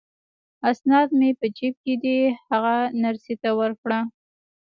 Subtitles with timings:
[0.71, 2.17] اسناد مې په جیب کې دي،
[2.49, 3.99] هغه نرسې ته ورکړه.